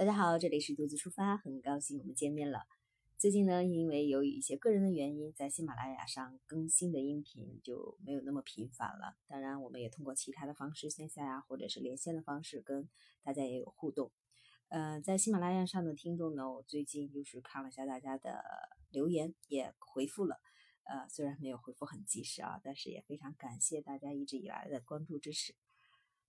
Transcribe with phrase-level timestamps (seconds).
[0.00, 2.66] 大家好，这里是独自出发，很高兴我们见面了。
[3.18, 9.18] 最近呢，因为由于一些个人的原因，在喜马拉雅上更新的音频就没有那么频繁了。
[9.28, 12.88] 当然，我们也通过其他的方式，线下呀，或者是连线的方式，跟
[13.22, 14.10] 大家也有互动。
[14.70, 18.42] 嗯，在喜马拉雅上的听众呢，我最近就是看了一下大家的
[18.88, 20.40] 留言，也回复了。
[20.84, 25.54] 呃，虽然没有回复很及时啊，但是也非常感谢大家一直以来的关注支持。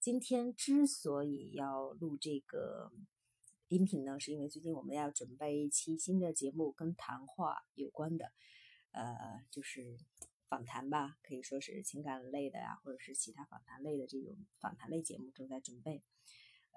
[0.00, 2.90] 今天之所以要录这个。
[3.68, 8.32] 音频呢，是因为最近我们要准备一期新的节目，跟谈话有关的，
[8.92, 9.98] 呃，就是
[10.48, 16.02] 访谈吧，可以说是情感类的呀，或者是其他访谈类的这种访谈类节目正在准备。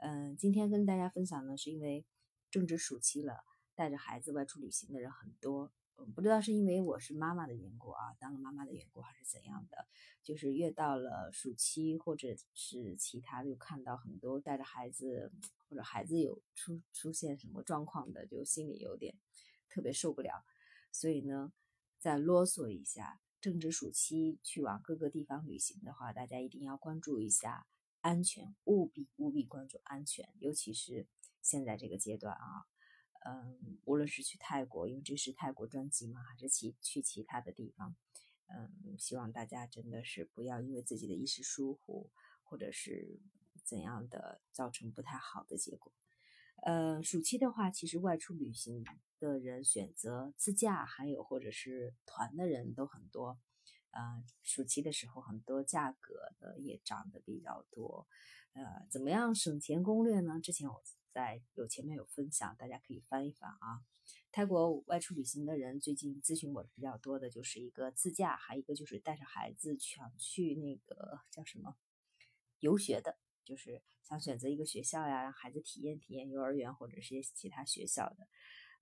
[0.02, 2.05] 嗯，今天跟大家分享呢，是因为
[2.49, 5.71] 正值暑期了，带着孩子外出旅行的人很多。
[6.13, 9.88] 不知道是因为我是妈妈的缘故啊，当了妈妈的缘故还是怎样的，
[10.23, 15.32] 就是越到了暑期或者是其他，就看到很多带着孩子
[15.72, 19.18] 或者孩子有出出现什么状况的，就心里有点
[19.70, 20.44] 特别受不了。
[20.91, 21.54] 所以呢，
[21.98, 27.68] 再啰嗦一下，正值暑期去往各个地方旅行的话，大家一定要关注一下
[28.02, 31.08] 安全，务必务必关注安全，尤其是
[31.41, 32.68] 现在这个阶段啊。
[33.24, 37.96] 嗯，无论是去泰国，因为这是泰国专辑嘛，还是其去其他的地方，
[38.48, 42.10] 嗯，希望大家真的是不要因为自己的一时疏忽，
[42.44, 43.22] 或者是
[43.72, 45.94] 怎样的造成不太好的结果。
[46.58, 48.84] 呃，暑期的话，其实外出旅行
[49.18, 53.40] 的人选择自驾，还有或者是团的人都很多。
[53.91, 58.05] 呃，暑期的时候，很多价格的也涨得比较多。
[58.52, 60.41] 呃，怎么样省钱攻略呢？
[60.41, 60.84] 之前我。
[61.13, 63.84] 在有前面有分享，大家可以翻一翻啊。
[64.31, 71.75] 泰国外出旅行的人最近咨询我比较多的就是一个自驾，还一个就是带着孩子想去那个叫什么
[72.59, 78.28] 游学的，就是想选择一个学校呀，让孩子体验体验幼儿园或者是其他学校的，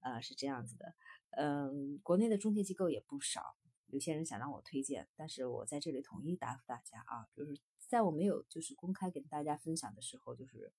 [0.02, 0.96] 呃，是这样子的。
[1.32, 3.56] 嗯，国内的中介机构也不少，
[3.88, 10.72] 有些人想让我推荐，但是我在这里统一答复大家啊，就是在我没有就是公开给大家分享的时候，就是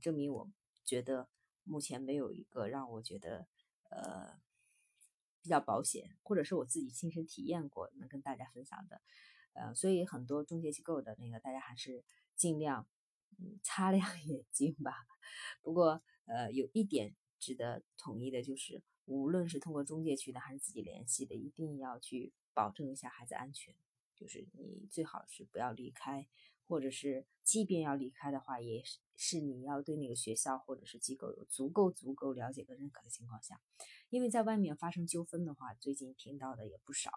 [0.00, 0.50] 证明我。
[0.84, 1.28] 觉得
[1.64, 3.46] 目前没有一个让我觉得
[3.90, 4.40] 呃
[5.42, 9.02] 比较保险，或者是我自己亲身体验过能跟大家分享的，
[9.52, 12.02] 呃，所以很多中介机构的那个大家还是
[12.34, 12.88] 尽量
[13.62, 14.92] 擦亮眼睛吧。
[15.62, 23.74] 不过呃有一点值得统一的就是，无论是通过中介去的还是自己联系的，一定要去保证一下孩子安全，
[24.14, 26.26] 就是你最好是不要离开。
[26.66, 33.58] 或者是，即便要离开的话，也是是你要对那个学校或者是机构有足够足够了解和认可的情况下，
[34.10, 37.10] 因为在外面发生纠纷的话，最近听到的也不少，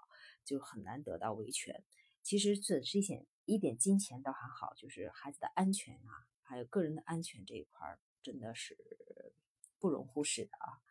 [0.45, 1.83] 就很难得到维权。
[2.23, 8.77] 其实损失险一点金钱倒还好，就是孩子的安全啊，还有个人的安全这一块，真的是
[9.79, 10.81] 不容忽视的啊。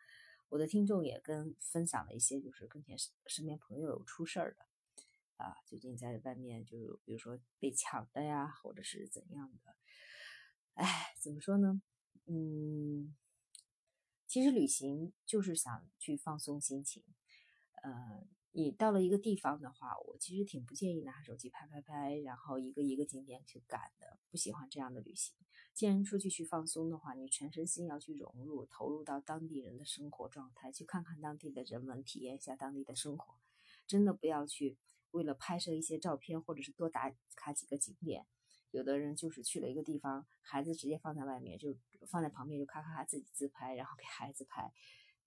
[0.49, 4.65] 我的听众也跟分享了一些，就是跟前身边朋友有出事儿的。
[5.37, 9.75] 啊，最近在外面就比如说被抢的呀，或者是怎样的？
[10.75, 11.81] 哎，怎么说呢？
[12.25, 13.15] 嗯，
[14.27, 17.03] 其实旅行就是想去放松心情。
[17.81, 25.35] 呃，你到了一个地方的话，我其实挺不建议拿手机拍拍拍，然后一个一个景点去赶的，不喜欢这样的旅行。
[25.73, 33.35] 既然出去去放松的话，你全身心要去融入、投入到当地人的生活状态，去看看当地的人文，体验一下当地的生活。
[33.87, 34.77] 真的不要去。
[35.11, 38.25] 为了拍摄一些照片，或者是多打卡几个景点，
[38.71, 41.75] 有的人就是去了一个地方，孩子直接放在外面，就
[42.07, 44.71] 放在旁边，就咔咔咔自己自拍，然后给孩子拍，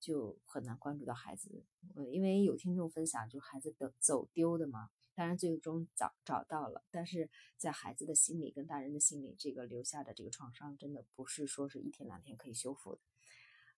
[0.04, 1.64] 就很难关注到孩子。
[1.94, 13.00] 呃，因为有听众分享，就孩子的走丢的嘛，当然最终找找到了，但是在孩子的心里跟大人的心里，这个留下的这个创伤，真的不是说是一天两天可以修复的。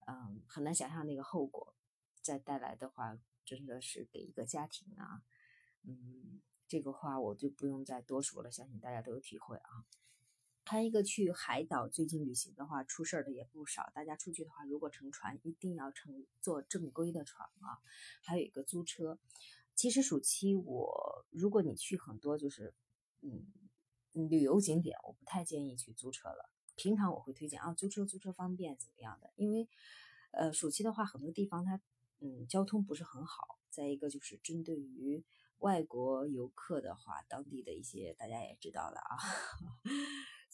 [0.09, 1.77] 嗯，很难想象那个后果
[2.21, 5.23] 再带来的话，真的是给一个家庭啊。
[5.83, 9.87] 嗯，这个话我就不用再多说了，相信大家都有体会啊。
[10.69, 13.89] 还有一个去海岛，最近旅行的话出事儿的也不少。
[13.95, 17.79] 大家出去的话，如果乘船，一定要乘坐正规的船啊。
[18.21, 19.19] 还有一个租车。
[19.77, 22.75] 其实暑期我，如果你去很多就是
[23.21, 23.47] 嗯
[24.29, 26.51] 旅游景点，我不太建议去租车了。
[26.75, 29.31] 平常我会推荐啊，租车租车方便怎么样的？
[29.37, 29.69] 因为
[30.33, 31.81] 呃暑期的话，很多地方它
[32.19, 33.61] 嗯交通不是很好。
[33.71, 35.23] 再一个就是针对于
[35.59, 39.17] 外国游客的话，当地的一些大家也知道了啊，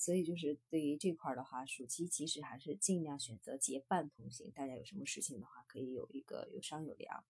[0.03, 4.51] 所以就是对于这块的话，暑期其实还是尽量选择结伴同行。
[4.51, 7.25] 大家有什么事情的话，可以有一个有商有量。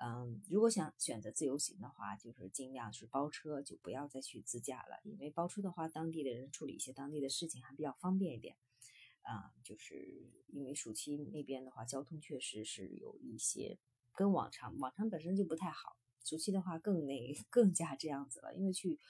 [0.00, 5.00] 嗯，如果想选择自由行的话，就是尽量是包车，就不要再去自驾了。
[5.02, 8.56] 因为包车的话，当地的人处理一些当地的事情还比较方便一点。
[9.22, 13.80] 啊，就是因为暑期那边的话，交通确实是有一些
[14.14, 19.00] 跟往常往常本身就不太好，暑期的话更那 更加这样子了，因为去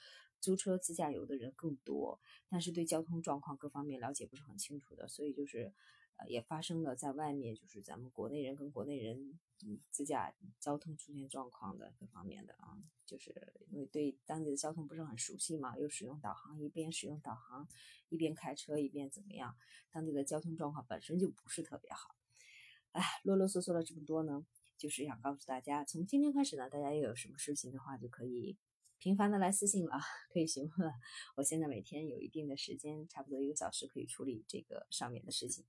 [0.43, 2.19] 租车自驾游的人更多，
[2.49, 5.71] 但是对交通状况各方面了解不是很清楚的，所以就是
[6.17, 13.33] 呃也发生了在外面就是咱们国内人跟国内人嗯自驾交通出现状况的各方面的啊，就是
[13.69, 17.67] 因为对当地的交通不是很熟悉嘛，又使用导航，一边使用导航。
[18.09, 19.57] 一边开车一边怎么样？
[19.89, 22.13] 当地的交通状况本身就不是特别好。
[22.91, 24.45] 哎，啰啰嗦嗦了这么多呢，
[24.77, 28.55] 就是想告诉大家，从今天开始呢，大家又有什么事情的话，就可以
[29.03, 29.99] 频繁的来私信了，
[30.31, 30.93] 可以询问了。
[31.35, 35.65] 我现在每天有一定的时间，差不多一个小时可以处理这个上面的事情。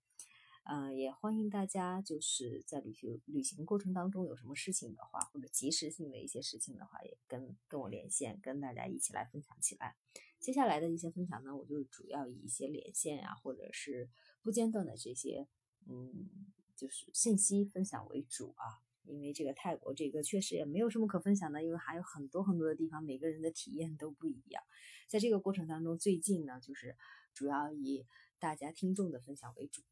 [0.63, 9.97] 嗯，也欢迎大家就是在旅行旅行过程当中有什么事情的话，或者及时性的一些事情的话，也跟跟我连线，跟大家一起来分享起来。
[10.39, 14.09] 接下来的一些分享呢，我就主要以一些连线呀，或者是
[14.43, 15.49] 不间断的这些，
[15.89, 16.31] 嗯，
[16.77, 18.84] 就是信息分享为主啊。
[19.15, 24.63] 因为这个泰国这个确实也没有什么可分享的，因为还有很多很多的地方，每个人的体验都不一样。
[25.09, 26.97] 在这个过程当中，最近呢，就是
[27.33, 28.07] 主要以
[28.39, 29.83] 大家听众的分享为主。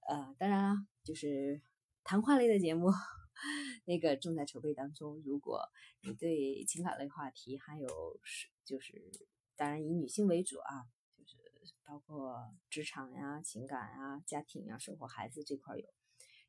[0.00, 1.62] 呃，当然啊，就是
[2.04, 2.90] 谈话类的节目，
[3.86, 5.22] 那个正在筹备当中。
[5.24, 5.62] 如果
[6.02, 9.10] 你对情感类话题还有是就是。
[9.58, 10.84] 当然以女性为主啊，
[11.16, 15.88] 就是包括职场呀、情感啊、家庭呀、生活、孩子这块有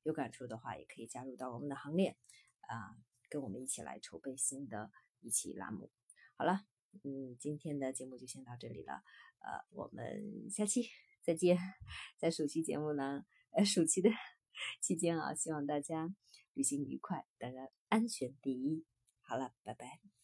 [0.07, 2.15] 有感触的话，也可以加入到我们的行列
[2.61, 2.95] 啊，
[3.29, 4.89] 跟我们一起来筹备新的
[5.19, 5.91] 一期栏目。
[6.37, 6.65] 好了，
[7.03, 9.03] 嗯，今天的节目就先到这里了，
[9.39, 10.89] 呃，我们下期
[11.21, 11.57] 再见。
[12.17, 14.09] 在暑期节目呢，呃，暑期的
[14.79, 16.15] 期间啊，希望大家
[16.53, 18.85] 旅行愉快，当然安全第一。
[19.19, 20.16] 好了，拜拜。